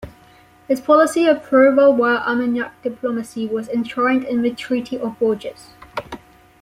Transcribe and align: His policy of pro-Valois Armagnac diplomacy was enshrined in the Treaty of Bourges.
His 0.67 0.81
policy 0.81 1.27
of 1.27 1.43
pro-Valois 1.43 2.23
Armagnac 2.25 2.81
diplomacy 2.81 3.45
was 3.45 3.69
enshrined 3.69 4.23
in 4.23 4.41
the 4.41 4.49
Treaty 4.49 4.97
of 4.99 5.19
Bourges. 5.19 5.75